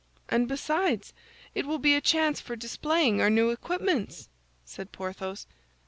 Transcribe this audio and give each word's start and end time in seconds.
"And 0.29 0.47
besides, 0.47 1.13
it 1.53 1.67
will 1.67 1.77
be 1.77 1.93
a 1.93 2.01
chance 2.01 2.41
for 2.41 2.55
displaying 2.55 3.21
our 3.21 3.29
new 3.29 3.51
equipments," 3.51 4.29
said 4.65 4.91
Porthos. 4.91 5.45